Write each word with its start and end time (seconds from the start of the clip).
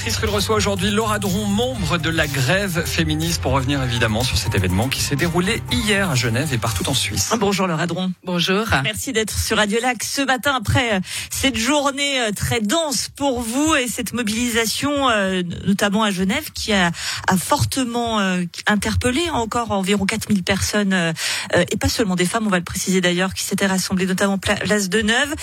Béatrice 0.00 0.20
Rulle 0.20 0.30
reçoit 0.30 0.56
aujourd'hui 0.56 0.90
Laura 0.90 1.18
Dron, 1.18 1.44
membre 1.44 1.98
de 1.98 2.08
la 2.08 2.26
grève 2.26 2.86
féministe, 2.86 3.42
pour 3.42 3.52
revenir 3.52 3.82
évidemment 3.82 4.24
sur 4.24 4.38
cet 4.38 4.54
événement 4.54 4.88
qui 4.88 5.02
s'est 5.02 5.14
déroulé 5.14 5.62
hier 5.70 6.08
à 6.08 6.14
Genève 6.14 6.54
et 6.54 6.56
partout 6.56 6.88
en 6.88 6.94
Suisse. 6.94 7.34
Bonjour 7.38 7.66
Laura 7.66 7.86
Dron. 7.86 8.10
Bonjour. 8.24 8.64
Merci 8.82 9.12
d'être 9.12 9.38
sur 9.38 9.58
Radio 9.58 9.78
Lac 9.82 10.02
ce 10.02 10.22
matin 10.22 10.54
après 10.56 10.94
euh, 10.94 11.00
cette 11.28 11.58
journée 11.58 12.18
euh, 12.18 12.30
très 12.34 12.62
dense 12.62 13.10
pour 13.14 13.42
vous 13.42 13.74
et 13.74 13.88
cette 13.88 14.14
mobilisation, 14.14 15.10
euh, 15.10 15.42
notamment 15.66 16.02
à 16.02 16.10
Genève, 16.10 16.50
qui 16.54 16.72
a, 16.72 16.92
a 17.28 17.36
fortement 17.36 18.20
interpellé 18.66 19.28
encore 19.28 19.70
environ 19.70 20.06
4000 20.06 20.42
personnes, 20.42 21.12
et 21.54 21.76
pas 21.76 21.90
seulement 21.90 22.16
des 22.16 22.24
femmes, 22.24 22.46
on 22.46 22.50
va 22.50 22.58
le 22.58 22.64
préciser 22.64 23.02
d'ailleurs, 23.02 23.34
qui 23.34 23.42
s'étaient 23.42 23.66
rassemblées 23.66 24.06
notamment 24.06 24.38
place 24.38 24.88
de 24.88 25.02
Neuve. 25.02 25.34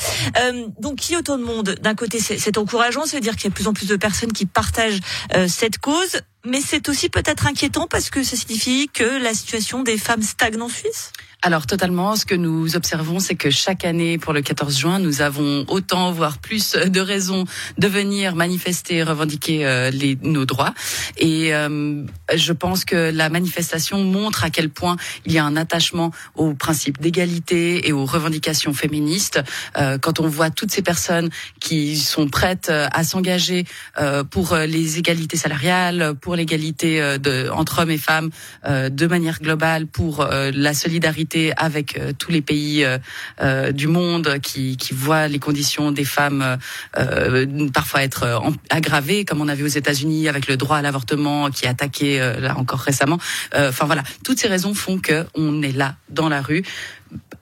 Donc, 0.79 0.95
qui 0.95 1.15
autant 1.15 1.37
de 1.37 1.43
monde? 1.43 1.75
D'un 1.81 1.95
côté, 1.95 2.19
c'est 2.19 2.57
encourageant, 2.57 3.05
ça 3.05 3.17
veut 3.17 3.21
dire 3.21 3.35
qu'il 3.35 3.43
y 3.43 3.47
a 3.47 3.49
de 3.49 3.55
plus 3.55 3.67
en 3.67 3.73
plus 3.73 3.87
de 3.87 3.95
personnes 3.95 4.33
qui 4.33 4.46
partagent 4.47 4.99
euh, 5.35 5.47
cette 5.47 5.77
cause, 5.79 6.21
mais 6.45 6.61
c'est 6.61 6.89
aussi 6.89 7.09
peut-être 7.09 7.47
inquiétant 7.47 7.87
parce 7.87 8.09
que 8.09 8.23
ça 8.23 8.35
signifie 8.35 8.89
que 8.93 9.21
la 9.21 9.33
situation 9.33 9.83
des 9.83 9.97
femmes 9.97 10.21
stagne 10.21 10.61
en 10.61 10.69
Suisse? 10.69 11.11
Alors 11.43 11.67
totalement, 11.67 12.15
ce 12.15 12.25
que 12.25 12.33
nous 12.33 12.75
observons, 12.75 13.19
c'est 13.19 13.35
que 13.35 13.51
chaque 13.51 13.85
année 13.85 14.17
pour 14.17 14.33
le 14.33 14.41
14 14.41 14.75
juin, 14.75 14.97
nous 14.97 15.21
avons 15.21 15.65
autant, 15.67 16.11
voire 16.11 16.39
plus 16.39 16.71
de 16.73 16.99
raisons 16.99 17.45
de 17.77 17.87
venir 17.87 18.35
manifester, 18.35 19.03
revendiquer 19.03 19.63
euh, 19.67 19.91
les, 19.91 20.17
nos 20.23 20.45
droits. 20.45 20.73
Et 21.17 21.53
euh, 21.53 22.03
je 22.33 22.53
pense 22.53 22.85
que 22.85 23.11
la 23.11 23.29
manifestation 23.29 24.03
montre 24.03 24.45
à 24.45 24.49
quel 24.49 24.71
point 24.71 24.95
il 25.25 25.31
y 25.31 25.37
a 25.37 25.45
un 25.45 25.55
attachement 25.55 26.11
aux 26.33 26.55
principes 26.55 26.99
d'égalité 26.99 27.87
et 27.87 27.93
aux 27.93 28.05
revendications 28.05 28.73
féministes. 28.73 29.39
Euh, 29.77 29.99
quand 29.99 30.19
on 30.19 30.27
voit 30.27 30.49
toutes 30.49 30.71
ces 30.71 30.81
personnes 30.81 31.29
qui 31.59 31.97
sont 31.97 32.27
prêtes 32.29 32.71
à 32.71 33.03
s'engager 33.03 33.65
pour 34.31 34.55
les 34.55 34.97
égalités 34.97 35.37
salariales, 35.37 36.15
pour 36.19 36.35
l'égalité 36.35 37.17
entre 37.51 37.83
hommes 37.83 37.91
et 37.91 37.97
femmes, 37.97 38.31
de 38.65 39.07
manière 39.07 39.39
globale, 39.39 39.87
pour 39.87 40.25
la 40.25 40.73
solidarité 40.73 41.26
avec 41.57 41.97
euh, 41.97 42.13
tous 42.17 42.31
les 42.31 42.41
pays 42.41 42.83
euh, 42.83 42.97
euh, 43.41 43.71
du 43.71 43.87
monde 43.87 44.39
qui, 44.41 44.77
qui 44.77 44.93
voient 44.93 45.27
les 45.27 45.39
conditions 45.39 45.91
des 45.91 46.05
femmes 46.05 46.57
parfois 47.73 48.03
être 48.03 48.41
aggravées, 48.69 49.25
comme 49.25 49.41
on 49.41 49.47
a 49.47 49.55
vu 49.55 49.63
aux 49.63 49.67
États-Unis 49.67 50.27
avec 50.27 50.47
le 50.47 50.57
droit 50.57 50.77
à 50.77 50.81
l'avortement 50.81 51.49
qui 51.51 51.65
est 51.65 51.69
attaqué 51.69 52.19
là 52.39 52.57
encore 52.57 52.79
récemment. 52.79 53.17
Enfin 53.55 53.85
voilà, 53.85 54.03
toutes 54.23 54.39
ces 54.39 54.47
raisons 54.47 54.73
font 54.73 54.99
que 54.99 55.25
on 55.35 55.61
est 55.61 55.71
là 55.71 55.95
dans 56.09 56.29
la 56.29 56.41
rue 56.41 56.63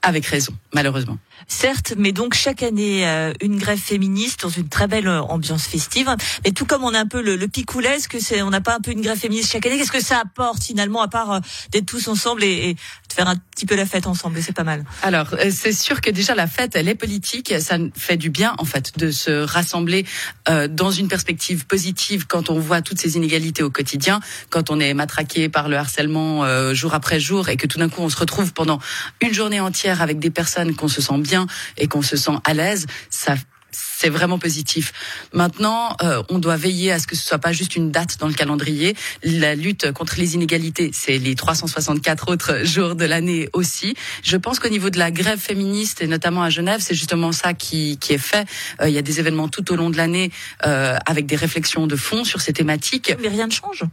avec 0.02 0.25
raison, 0.25 0.53
malheureusement. 0.73 1.17
Certes, 1.47 1.94
mais 1.97 2.11
donc 2.11 2.33
chaque 2.33 2.64
année 2.64 3.05
une 3.41 3.58
grève 3.58 3.80
féministe 3.80 4.41
dans 4.41 4.50
une 4.50 4.67
très 4.67 4.88
belle 4.88 5.08
ambiance 5.08 5.67
festive. 5.67 6.09
Mais 6.44 6.52
tout 6.52 6.66
comme 6.66 6.83
on 6.83 6.94
a 6.94 7.00
un 7.00 7.08
peu 7.08 7.22
le, 7.22 7.36
le 7.36 7.47
picoulès, 7.47 8.00
est-ce 8.00 8.08
que 8.08 8.19
c'est, 8.19 8.41
on 8.41 8.50
n'a 8.50 8.61
pas 8.61 8.75
un 8.75 8.81
peu 8.81 8.91
une 8.91 9.02
grève 9.02 9.17
féministe 9.17 9.52
chaque 9.52 9.66
année 9.66 9.78
Qu'est-ce 9.78 9.91
que 9.91 10.03
ça 10.03 10.19
apporte 10.19 10.63
finalement 10.63 11.02
à 11.02 11.08
part 11.08 11.41
d'être 11.72 11.86
tous 11.86 12.08
ensemble 12.08 12.44
et, 12.44 12.69
et, 12.69 12.75
faire 13.16 13.28
un 13.30 13.38
petit 13.38 13.66
peu 13.66 13.75
la 13.75 13.86
fête 13.86 14.08
ensemble, 14.08 14.41
c'est 14.41 14.53
pas 14.53 14.66
mal. 14.66 14.83
Alors, 15.02 15.28
euh, 15.33 15.50
c'est 15.50 15.72
sûr 15.72 16.02
que 16.02 16.11
déjà 16.11 16.36
la 16.36 16.47
fête, 16.47 16.75
elle 16.75 16.89
est 16.89 16.95
politique, 16.95 17.53
ça 17.59 17.78
fait 17.95 18.17
du 18.17 18.30
bien 18.30 18.53
en 18.58 18.66
fait 18.66 18.97
de 18.97 19.09
se 19.09 19.31
rassembler 19.31 20.06
euh, 20.50 20.67
dans 20.67 20.91
une 20.91 21.08
perspective 21.08 21.66
positive 21.66 22.28
quand 22.28 22.50
on 22.50 22.59
voit 22.59 22.81
toutes 22.81 23.00
ces 23.00 23.16
inégalités 23.16 23.63
au 23.63 23.69
quotidien, 23.69 24.19
quand 24.50 24.69
on 24.69 24.80
est 24.80 24.94
matraqué 24.94 25.47
par 25.47 25.69
le 25.69 25.78
harcèlement 25.78 26.44
euh, 26.44 26.73
jour 26.73 26.94
après 26.94 27.19
jour 27.19 27.47
et 27.47 27.56
que 27.56 27.67
tout 27.67 27.80
d'un 27.80 27.88
coup 27.88 28.02
on 28.02 28.09
se 28.09 28.17
retrouve 28.17 28.52
pendant 28.52 28.80
une 29.22 29.33
journée 29.33 29.61
entière 29.61 30.02
avec 30.02 30.19
des 30.19 30.30
personnes 30.30 30.75
qu'on 30.75 30.89
se 30.89 31.02
sent 31.02 31.17
bien 31.26 31.48
et 31.78 31.88
qu'on 31.88 32.02
se 32.02 32.18
sent 32.18 32.38
à 32.44 32.54
l'aise, 32.54 32.86
ça 33.09 33.36
c'est 33.76 34.09
vraiment 34.09 34.40
positif. 34.40 34.94
Maintenant, 35.34 35.95
euh, 36.02 36.23
on 36.30 36.40
doit 36.40 36.58
veiller 36.58 36.92
à 36.92 37.00
ce 37.00 37.08
que 37.08 37.16
ce 37.16 37.26
soit 37.26 37.40
pas 37.40 37.52
juste 37.52 37.76
une 37.76 37.92
date 37.92 38.18
dans 38.20 38.28
le 38.28 38.34
calendrier. 38.34 38.95
La 39.23 39.56
lutte 39.56 39.91
contre 39.91 40.16
les 40.18 40.35
inégalités, 40.35 40.91
c'est 40.94 41.18
les 41.18 41.35
364 41.35 42.30
autres 42.30 42.64
jours 42.64 42.96
de 42.96 43.06
l'année 43.06 43.50
aussi. 43.53 43.96
Je 44.24 44.38
pense 44.38 44.59
qu'au 44.59 44.69
niveau 44.69 44.90
de 44.90 45.00
la 45.00 45.12
grève 45.12 45.40
féministe 45.40 46.02
et 46.02 46.08
notamment 46.08 46.44
à 46.44 46.50
Genève, 46.50 46.81
c'est 46.81 46.96
justement 46.96 47.31
ça 47.31 47.53
qui, 47.53 47.97
qui 47.97 48.14
est 48.14 48.18
fait. 48.18 48.47
Euh, 48.81 48.90
il 48.90 48.94
y 48.94 48.97
a 48.97 49.02
des 49.02 49.19
événements 49.19 49.47
tout 49.47 49.72
au 49.72 49.75
long 49.75 49.90
de 49.90 49.97
l'année 49.97 50.31
euh, 50.66 50.97
avec 51.06 51.25
des 51.25 51.35
réflexions 51.35 51.88
de 51.88 51.96
fond 51.96 52.24
sur 52.24 52.41
ces 52.41 52.53
thématiques. 52.53 53.16
Mais 53.22 53.28
rien 53.30 53.47
ne 53.47 53.52
change. 53.52 53.84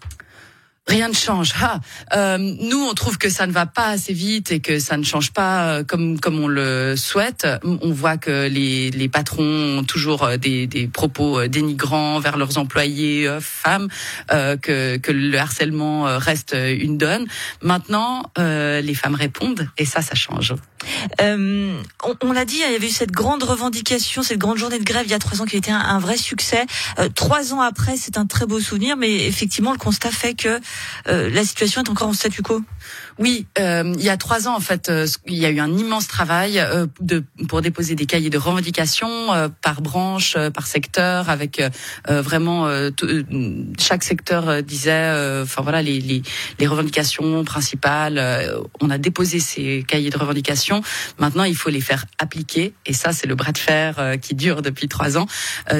Rien 0.88 1.08
ne 1.08 1.14
change. 1.14 1.52
Ah, 1.60 1.78
euh, 2.12 2.38
nous, 2.38 2.84
on 2.84 2.92
trouve 2.92 3.16
que 3.16 3.30
ça 3.30 3.46
ne 3.46 3.52
va 3.52 3.66
pas 3.66 3.86
assez 3.86 4.12
vite 4.12 4.50
et 4.50 4.58
que 4.58 4.80
ça 4.80 4.96
ne 4.96 5.04
change 5.04 5.32
pas 5.32 5.68
euh, 5.68 5.84
comme 5.84 6.18
comme 6.18 6.40
on 6.40 6.48
le 6.48 6.96
souhaite. 6.96 7.46
On 7.62 7.92
voit 7.92 8.16
que 8.16 8.48
les, 8.48 8.90
les 8.90 9.08
patrons 9.08 9.78
ont 9.78 9.84
toujours 9.84 10.24
euh, 10.24 10.36
des, 10.38 10.66
des 10.66 10.88
propos 10.88 11.38
euh, 11.38 11.48
dénigrants 11.48 12.18
vers 12.18 12.36
leurs 12.36 12.58
employés 12.58 13.28
femmes, 13.40 13.88
euh, 14.32 14.56
que, 14.56 14.96
que 14.96 15.12
le 15.12 15.38
harcèlement 15.38 16.18
reste 16.18 16.54
une 16.54 16.98
donne. 16.98 17.26
Maintenant, 17.62 18.24
les 18.36 18.94
femmes 18.94 19.14
répondent 19.14 19.68
et 19.78 19.84
ça, 19.84 20.02
ça 20.02 20.14
change. 20.14 20.54
Euh, 21.20 21.80
on, 22.04 22.16
on 22.22 22.32
l'a 22.32 22.44
dit, 22.44 22.56
il 22.56 22.72
y 22.72 22.76
avait 22.76 22.86
eu 22.86 22.90
cette 22.90 23.12
grande 23.12 23.42
revendication, 23.42 24.22
cette 24.22 24.38
grande 24.38 24.58
journée 24.58 24.78
de 24.78 24.84
grève 24.84 25.04
il 25.06 25.10
y 25.10 25.14
a 25.14 25.18
trois 25.18 25.40
ans 25.42 25.44
qui 25.44 25.56
a 25.56 25.58
été 25.58 25.70
un, 25.70 25.78
un 25.78 25.98
vrai 25.98 26.16
succès. 26.16 26.66
trois 27.14 27.52
ans 27.54 27.60
après, 27.60 27.96
c'est 27.96 28.18
un 28.18 28.26
très 28.26 28.46
beau 28.46 28.60
souvenir, 28.60 28.96
mais 28.96 29.26
effectivement, 29.26 29.72
le 29.72 29.78
constat 29.78 30.10
fait 30.10 30.34
que 30.34 30.60
euh, 31.08 31.30
la 31.30 31.44
situation 31.44 31.82
est 31.82 31.90
encore 31.90 32.08
en 32.08 32.12
statu 32.12 32.42
quo 32.42 32.62
Oui, 33.18 33.46
euh, 33.58 33.92
il 33.96 34.04
y 34.04 34.10
a 34.10 34.16
trois 34.16 34.48
ans 34.48 34.56
en 34.56 34.60
fait, 34.60 34.88
euh, 34.88 35.06
il 35.26 35.36
y 35.36 35.46
a 35.46 35.50
eu 35.50 35.60
un 35.60 35.76
immense 35.76 36.06
travail 36.06 36.62
de, 37.00 37.24
pour 37.48 37.62
déposer 37.62 37.94
des 37.94 38.06
cahiers 38.06 38.30
de 38.30 38.38
revendication 38.38 39.08
par 39.60 39.82
branche, 39.82 40.36
par 40.54 40.66
secteur, 40.66 41.30
avec 41.30 41.62
vraiment 42.08 42.68
chaque 43.78 44.04
secteur 44.04 44.62
disait, 44.62 45.42
enfin 45.42 45.62
voilà 45.62 45.82
les, 45.82 46.00
les, 46.00 46.22
les, 46.58 46.66
revendications 46.66 47.44
principales. 47.44 48.20
on 48.80 48.90
a 48.90 48.98
déposé 48.98 49.40
ces 49.40 49.84
cahiers 49.86 50.10
de 50.10 50.18
revendication. 50.18 50.82
Maintenant, 51.18 51.44
il 51.44 51.56
faut 51.56 51.70
les 51.70 51.80
faire 51.80 52.04
appliquer 52.18 52.74
et 52.86 52.92
ça 52.92 53.12
c'est 53.12 53.26
le 53.26 53.34
bras 53.34 53.52
de 53.52 53.58
fer 53.58 54.16
qui 54.20 54.34
dure 54.34 54.62
depuis 54.62 54.88
trois 54.88 55.16
ans. 55.16 55.26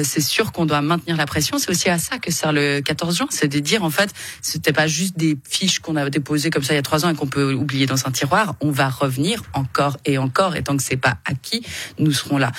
c'est 0.03 0.21
sûr 0.21 0.51
qu'on 0.51 0.65
doit 0.65 0.81
maintenir 0.81 1.17
la 1.17 1.25
pression. 1.25 1.57
C'est 1.57 1.69
aussi 1.69 1.89
à 1.89 1.99
ça 1.99 2.17
que 2.17 2.31
sert 2.31 2.53
le 2.53 2.81
14 2.81 3.17
juin, 3.17 3.27
c'est 3.29 3.47
de 3.47 3.59
dire 3.59 3.83
en 3.83 3.89
fait 3.89 4.11
c'était 4.41 4.73
pas 4.73 4.87
juste 4.87 5.17
des 5.17 5.37
fiches 5.47 5.79
qu'on 5.79 5.95
a 5.95 6.09
déposées 6.09 6.49
comme 6.49 6.63
ça 6.63 6.73
il 6.73 6.77
y 6.77 6.79
a 6.79 6.83
trois 6.83 7.05
ans 7.05 7.09
et 7.09 7.15
qu'on 7.15 7.27
peut 7.27 7.53
oublier 7.53 7.85
dans 7.85 8.07
un 8.07 8.11
tiroir. 8.11 8.55
On 8.61 8.71
va 8.71 8.89
revenir 8.89 9.43
encore 9.53 9.97
et 10.05 10.17
encore, 10.17 10.55
et 10.55 10.63
tant 10.63 10.77
que 10.77 10.83
c'est 10.83 10.97
pas 10.97 11.17
acquis, 11.25 11.65
nous 11.99 12.11
serons 12.11 12.37
là 12.37 12.51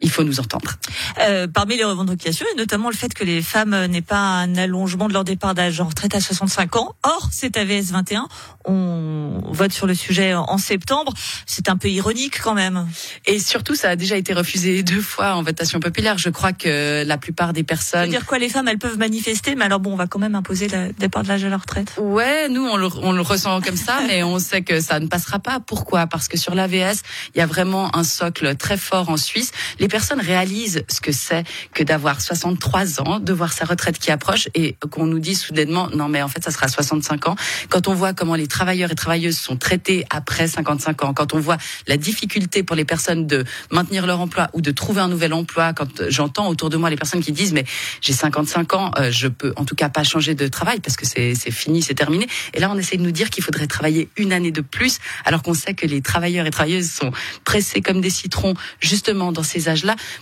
il 0.00 0.10
faut 0.10 0.24
nous 0.24 0.40
entendre. 0.40 0.72
Euh, 1.20 1.46
parmi 1.46 1.76
les 1.76 1.84
revendications, 1.84 2.46
et 2.52 2.58
notamment 2.58 2.90
le 2.90 2.96
fait 2.96 3.14
que 3.14 3.24
les 3.24 3.42
femmes 3.42 3.86
n'aient 3.86 4.02
pas 4.02 4.18
un 4.18 4.54
allongement 4.56 5.08
de 5.08 5.12
leur 5.12 5.24
départ 5.24 5.54
d'âge 5.54 5.80
en 5.80 5.88
retraite 5.88 6.14
à 6.14 6.20
65 6.20 6.76
ans. 6.76 6.94
Or, 7.02 7.28
c'est 7.32 7.56
AVS 7.56 7.92
21. 7.92 8.28
On 8.66 9.40
vote 9.50 9.72
sur 9.72 9.86
le 9.86 9.94
sujet 9.94 10.34
en 10.34 10.58
septembre. 10.58 11.12
C'est 11.46 11.68
un 11.68 11.76
peu 11.76 11.88
ironique 11.88 12.40
quand 12.42 12.54
même. 12.54 12.86
Et 13.26 13.38
surtout, 13.38 13.74
ça 13.74 13.90
a 13.90 13.96
déjà 13.96 14.16
été 14.16 14.34
refusé 14.34 14.82
deux 14.82 15.00
fois 15.00 15.34
en 15.34 15.42
votation 15.42 15.80
populaire. 15.80 16.18
Je 16.18 16.28
crois 16.28 16.52
que 16.52 17.04
la 17.06 17.18
plupart 17.18 17.52
des 17.52 17.62
personnes... 17.62 18.10
dire 18.10 18.26
quoi 18.26 18.38
Les 18.38 18.48
femmes, 18.48 18.68
elles 18.68 18.78
peuvent 18.78 18.98
manifester, 18.98 19.54
mais 19.54 19.64
alors 19.64 19.80
bon, 19.80 19.92
on 19.92 19.96
va 19.96 20.06
quand 20.06 20.18
même 20.18 20.34
imposer 20.34 20.68
le 20.68 20.92
départ 20.98 21.22
de 21.22 21.28
l'âge 21.28 21.44
à 21.44 21.48
la 21.48 21.56
retraite. 21.56 21.92
Ouais, 21.98 22.48
nous, 22.48 22.66
on 22.66 22.76
le, 22.76 22.88
on 23.02 23.12
le 23.12 23.22
ressent 23.22 23.60
comme 23.60 23.76
ça, 23.76 24.00
mais 24.06 24.22
on 24.22 24.38
sait 24.38 24.62
que 24.62 24.80
ça 24.80 25.00
ne 25.00 25.06
passera 25.06 25.38
pas. 25.38 25.60
Pourquoi? 25.60 26.06
Parce 26.06 26.28
que 26.28 26.36
sur 26.36 26.54
l'AVS, 26.54 27.02
il 27.34 27.38
y 27.38 27.40
a 27.40 27.46
vraiment 27.46 27.96
un 27.96 28.04
socle 28.04 28.56
très 28.56 28.76
fort 28.76 29.08
en 29.08 29.16
Suisse. 29.16 29.52
Les 29.78 29.83
personne 29.88 30.20
réalise 30.20 30.84
ce 30.88 31.00
que 31.00 31.12
c'est 31.12 31.44
que 31.72 31.82
d'avoir 31.82 32.20
63 32.20 33.00
ans, 33.00 33.20
de 33.20 33.32
voir 33.32 33.52
sa 33.52 33.64
retraite 33.64 33.98
qui 33.98 34.10
approche 34.10 34.48
et 34.54 34.76
qu'on 34.90 35.06
nous 35.06 35.18
dit 35.18 35.34
soudainement 35.34 35.88
non 35.94 36.08
mais 36.08 36.22
en 36.22 36.28
fait 36.28 36.42
ça 36.42 36.50
sera 36.50 36.68
65 36.68 37.28
ans. 37.28 37.36
Quand 37.68 37.88
on 37.88 37.94
voit 37.94 38.12
comment 38.12 38.34
les 38.34 38.46
travailleurs 38.46 38.90
et 38.90 38.94
travailleuses 38.94 39.38
sont 39.38 39.56
traités 39.56 40.06
après 40.10 40.46
55 40.46 41.04
ans, 41.04 41.14
quand 41.14 41.34
on 41.34 41.40
voit 41.40 41.56
la 41.86 41.96
difficulté 41.96 42.62
pour 42.62 42.76
les 42.76 42.84
personnes 42.84 43.26
de 43.26 43.44
maintenir 43.70 44.06
leur 44.06 44.20
emploi 44.20 44.48
ou 44.52 44.60
de 44.60 44.70
trouver 44.70 45.00
un 45.00 45.08
nouvel 45.08 45.32
emploi, 45.32 45.72
quand 45.72 46.08
j'entends 46.08 46.48
autour 46.48 46.70
de 46.70 46.76
moi 46.76 46.90
les 46.90 46.96
personnes 46.96 47.22
qui 47.22 47.32
disent 47.32 47.52
mais 47.52 47.64
j'ai 48.00 48.12
55 48.12 48.74
ans, 48.74 48.90
euh, 48.98 49.10
je 49.10 49.28
peux 49.28 49.52
en 49.56 49.64
tout 49.64 49.74
cas 49.74 49.88
pas 49.88 50.04
changer 50.04 50.34
de 50.34 50.46
travail 50.48 50.80
parce 50.80 50.96
que 50.96 51.06
c'est 51.06 51.34
fini, 51.50 51.82
c'est 51.82 51.94
terminé. 51.94 52.26
Et 52.54 52.60
là 52.60 52.70
on 52.70 52.78
essaie 52.78 52.96
de 52.96 53.02
nous 53.02 53.12
dire 53.12 53.30
qu'il 53.30 53.42
faudrait 53.42 53.66
travailler 53.66 54.08
une 54.16 54.32
année 54.32 54.52
de 54.52 54.60
plus 54.60 54.98
alors 55.24 55.42
qu'on 55.42 55.54
sait 55.54 55.74
que 55.74 55.86
les 55.86 56.00
travailleurs 56.00 56.46
et 56.46 56.50
travailleuses 56.50 56.90
sont 56.90 57.12
pressés 57.44 57.80
comme 57.80 58.00
des 58.00 58.10
citrons 58.10 58.54
justement 58.80 59.32
dans 59.32 59.42
ces 59.42 59.68
âges 59.68 59.73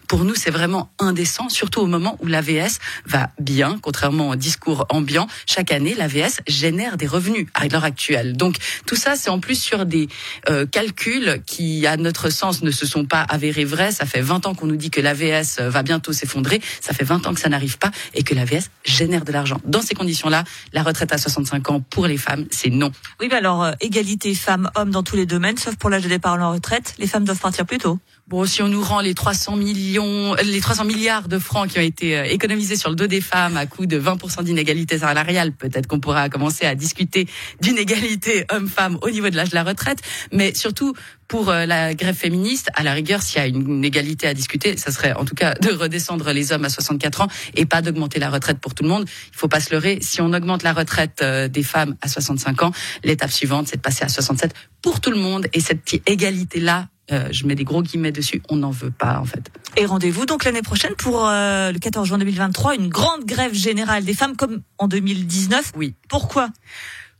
pour 0.09 0.25
nous, 0.25 0.35
c'est 0.35 0.51
vraiment 0.51 0.91
indécent, 0.99 1.49
surtout 1.49 1.81
au 1.81 1.87
moment 1.87 2.17
où 2.21 2.27
l'AVS 2.27 2.79
va 3.07 3.31
bien, 3.39 3.79
contrairement 3.81 4.31
au 4.31 4.37
discours 4.37 4.87
ambiant. 4.89 5.27
Chaque 5.47 5.73
année, 5.73 5.95
l'AVS 5.95 6.41
génère 6.47 6.97
des 6.97 7.07
revenus 7.07 7.47
à 7.55 7.67
l'heure 7.69 7.85
actuelle. 7.85 8.37
Donc 8.37 8.57
tout 8.87 8.97
ça, 8.97 9.17
c'est 9.17 9.31
en 9.31 9.41
plus 9.41 9.61
sur 9.61 9.87
des 9.87 10.09
euh, 10.49 10.67
calculs 10.67 11.43
qui, 11.47 11.87
à 11.87 11.97
notre 11.97 12.31
sens, 12.31 12.63
ne 12.63 12.71
se 12.71 12.87
sont 12.87 13.05
pas 13.05 13.23
avérés 13.23 13.65
vrais. 13.65 13.93
Ça 13.93 14.07
fait 14.07 14.21
20 14.21 14.47
ans 14.47 14.55
qu'on 14.55 14.67
nous 14.67 14.77
dit 14.77 14.91
que 14.91 15.01
l'AVS 15.01 15.61
va 15.61 15.83
bientôt 15.83 16.13
s'effondrer. 16.13 16.61
Ça 16.81 16.93
fait 16.93 17.05
20 17.05 17.27
ans 17.27 17.35
que 17.35 17.41
ça 17.41 17.49
n'arrive 17.49 17.79
pas 17.79 17.91
et 18.15 18.23
que 18.23 18.35
l'AVS 18.35 18.71
génère 18.85 19.25
de 19.25 19.33
l'argent. 19.33 19.61
Dans 19.65 19.83
ces 19.83 19.95
conditions-là, 19.95 20.45
la 20.73 20.83
retraite 20.83 21.13
à 21.13 21.19
65 21.19 21.71
ans 21.71 21.81
pour 21.81 22.07
les 22.07 22.19
femmes, 22.19 22.47
c'est 22.51 22.71
non. 22.71 22.93
Oui, 23.21 23.29
mais 23.31 23.37
alors, 23.37 23.65
euh, 23.65 23.73
égalité 23.81 24.35
femmes-hommes 24.35 24.91
dans 24.91 25.03
tous 25.03 25.17
les 25.17 25.27
domaines, 25.27 25.57
sauf 25.59 25.77
pour 25.77 25.91
l'âge 25.91 26.03
de 26.03 26.09
départ 26.09 26.41
en 26.41 26.53
retraite, 26.53 26.95
les 26.99 27.07
femmes 27.07 27.25
doivent 27.25 27.41
partir 27.41 27.67
plus 27.67 27.79
tôt. 27.79 27.99
Bon, 28.33 28.47
si 28.47 28.63
on 28.63 28.69
nous 28.69 28.83
rend 28.83 29.03
les 29.03 29.13
300 29.13 29.57
millions, 29.57 30.35
les 30.43 30.61
300 30.61 30.87
milliards 30.87 31.29
de 31.29 31.39
francs 31.39 31.69
qui 31.69 31.79
ont 31.79 31.83
été 31.83 32.17
euh, 32.17 32.25
économisés 32.25 32.77
sur 32.77 32.89
le 32.89 32.97
dos 32.97 33.07
des 33.07 33.21
femmes 33.21 33.59
à 33.59 33.67
coût 33.67 33.85
de 33.85 34.01
20% 34.01 34.43
d'inégalité 34.43 34.99
salariale, 34.99 35.53
peut-être 35.53 35.87
qu'on 35.87 36.01
pourra 36.01 36.31
commencer 36.31 36.65
à 36.65 36.75
discuter 36.75 37.27
d'une 37.61 37.77
égalité 37.77 38.47
homme-femme 38.51 38.99
au 39.03 39.11
niveau 39.11 39.29
de 39.29 39.37
l'âge 39.37 39.51
de 39.51 39.55
la 39.55 39.65
retraite. 39.65 39.99
Mais 40.33 40.55
surtout, 40.55 40.95
pour 41.29 41.51
euh, 41.51 41.67
la 41.67 41.93
grève 41.93 42.15
féministe, 42.15 42.71
à 42.75 42.83
la 42.83 42.95
rigueur, 42.95 43.21
s'il 43.21 43.37
y 43.37 43.45
a 43.45 43.47
une 43.47 43.85
égalité 43.85 44.27
à 44.27 44.33
discuter, 44.33 44.79
ça 44.79 44.93
serait 44.93 45.13
en 45.13 45.27
tout 45.27 45.35
cas 45.35 45.53
de 45.53 45.71
redescendre 45.71 46.33
les 46.33 46.53
hommes 46.53 46.65
à 46.65 46.71
64 46.71 47.21
ans 47.21 47.29
et 47.55 47.67
pas 47.67 47.83
d'augmenter 47.83 48.19
la 48.19 48.31
retraite 48.31 48.61
pour 48.61 48.75
tout 48.75 48.83
le 48.83 48.89
monde. 48.89 49.05
Il 49.31 49.37
faut 49.37 49.49
pas 49.49 49.61
se 49.61 49.75
leurrer. 49.75 49.99
Si 50.01 50.23
on 50.23 50.33
augmente 50.33 50.63
la 50.63 50.73
retraite 50.73 51.21
euh, 51.21 51.49
des 51.49 51.63
femmes 51.63 51.97
à 52.01 52.09
65 52.09 52.63
ans, 52.63 52.73
l'étape 53.05 53.31
suivante, 53.31 53.69
c'est 53.69 53.77
de 53.77 53.83
passer 53.83 54.05
à 54.05 54.09
67 54.09 54.55
pour 54.81 55.03
tout 55.03 55.11
le 55.11 55.19
monde. 55.19 55.49
Et 55.53 55.61
cette 55.61 56.01
égalité-là, 56.07 56.89
euh, 57.13 57.29
je 57.31 57.47
mets 57.47 57.55
des 57.55 57.65
gros 57.65 57.83
guillemets 57.83 58.13
dessus, 58.13 58.43
on 58.49 58.57
n'en 58.57 58.71
veut 58.71 58.91
pas 58.91 59.19
en 59.19 59.25
fait. 59.25 59.51
Et 59.77 59.87
rendez-vous 59.87 60.27
donc 60.27 60.45
l'année 60.45 60.63
prochaine 60.63 60.95
pour 60.97 61.23
le 61.23 61.79
14 61.79 62.09
juin 62.09 62.19
2023, 62.19 62.75
une 62.75 62.89
grande 62.89 63.25
grève 63.25 63.55
générale 63.55 64.05
des 64.05 64.15
femmes 64.15 64.37
comme 64.37 64.63
en 64.79 64.89
2019. 64.89 65.73
Oui. 65.77 65.95
Pourquoi? 66.09 66.49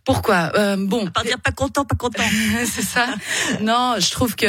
Pourquoi? 0.05 0.51
Euh, 0.57 0.77
Bon, 0.79 1.07
pas 1.07 1.23
dire 1.23 1.39
pas 1.41 1.53
content, 1.53 1.85
pas 1.85 1.95
content. 1.95 2.23
c'est 2.65 2.83
ça. 2.83 3.07
Non, 3.61 3.95
je 3.99 4.11
trouve 4.11 4.35
que 4.35 4.47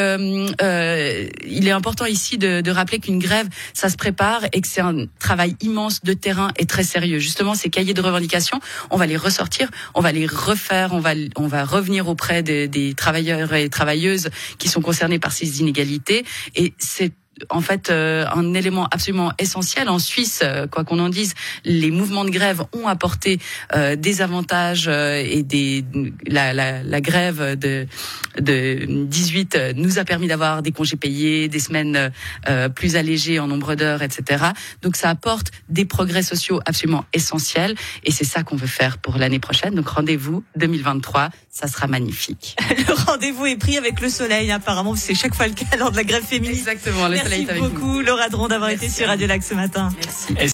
euh, 0.61 1.29
il 1.45 1.67
est 1.67 1.71
important 1.71 2.05
ici 2.05 2.37
de, 2.37 2.61
de 2.61 2.71
rappeler 2.71 2.99
qu'une 2.99 3.19
grève, 3.19 3.47
ça 3.73 3.89
se 3.89 3.95
prépare 3.95 4.41
et 4.51 4.61
que 4.61 4.67
c'est 4.67 4.81
un 4.81 5.05
travail 5.19 5.55
immense 5.61 6.01
de 6.03 6.13
terrain 6.13 6.49
et 6.57 6.65
très 6.65 6.83
sérieux. 6.83 7.19
Justement, 7.19 7.53
ces 7.53 7.69
cahiers 7.69 7.93
de 7.93 8.01
revendications, 8.01 8.59
on 8.89 8.97
va 8.97 9.05
les 9.05 9.17
ressortir, 9.17 9.69
on 9.93 10.01
va 10.01 10.11
les 10.11 10.25
refaire, 10.25 10.93
on 10.93 10.99
va 10.99 11.13
on 11.35 11.47
va 11.47 11.63
revenir 11.63 12.07
auprès 12.07 12.41
des, 12.41 12.67
des 12.67 12.95
travailleurs 12.95 13.53
et 13.53 13.69
travailleuses 13.69 14.29
qui 14.57 14.69
sont 14.69 14.81
concernés 14.81 15.19
par 15.19 15.31
ces 15.31 15.61
inégalités 15.61 16.25
et 16.55 16.73
c'est 16.79 17.11
en 17.49 17.61
fait 17.61 17.89
euh, 17.89 18.25
un 18.33 18.53
élément 18.53 18.87
absolument 18.91 19.31
essentiel. 19.39 19.89
En 19.89 19.99
Suisse, 19.99 20.41
euh, 20.43 20.67
quoi 20.67 20.83
qu'on 20.83 20.99
en 20.99 21.09
dise, 21.09 21.33
les 21.65 21.91
mouvements 21.91 22.25
de 22.25 22.29
grève 22.29 22.63
ont 22.73 22.87
apporté 22.87 23.39
euh, 23.75 23.95
des 23.95 24.21
avantages 24.21 24.87
et 24.87 25.43
des 25.43 25.83
la, 26.27 26.53
la, 26.53 26.83
la, 26.83 27.01
grève 27.01 27.57
de 27.57 27.87
de 28.39 28.85
18 28.87 29.57
nous 29.75 29.99
a 29.99 30.05
permis 30.05 30.27
d'avoir 30.27 30.61
des 30.61 30.71
congés 30.71 30.95
payés, 30.95 31.47
des 31.47 31.59
semaines 31.59 32.11
plus 32.75 32.95
allégées 32.95 33.39
en 33.39 33.47
nombre 33.47 33.75
d'heures, 33.75 34.01
etc. 34.01 34.45
Donc 34.81 34.95
ça 34.95 35.09
apporte 35.09 35.51
des 35.69 35.85
progrès 35.85 36.23
sociaux 36.23 36.59
absolument 36.65 37.05
essentiels 37.13 37.75
et 38.03 38.11
c'est 38.11 38.23
ça 38.23 38.43
qu'on 38.43 38.55
veut 38.55 38.67
faire 38.67 38.97
pour 38.97 39.17
l'année 39.17 39.39
prochaine. 39.39 39.75
Donc 39.75 39.89
rendez-vous 39.89 40.43
2023, 40.55 41.29
ça 41.49 41.67
sera 41.67 41.87
magnifique. 41.87 42.55
le 42.87 42.93
rendez-vous 42.93 43.45
est 43.45 43.57
pris 43.57 43.77
avec 43.77 43.99
le 44.01 44.09
soleil 44.09 44.51
apparemment, 44.51 44.95
c'est 44.95 45.15
chaque 45.15 45.35
fois 45.35 45.47
le 45.47 45.53
cas 45.53 45.77
lors 45.77 45.91
de 45.91 45.97
la 45.97 46.03
grève 46.03 46.23
féministe. 46.23 46.67
Exactement. 46.67 47.09
Merci 47.29 47.47
beaucoup, 47.59 48.01
Laura 48.01 48.29
Dron, 48.29 48.47
d'avoir 48.47 48.69
été 48.69 48.89
sur 48.89 49.07
Radio 49.07 49.27
Lac 49.27 49.43
ce 49.43 49.53
matin. 49.53 49.89
Merci. 49.97 50.52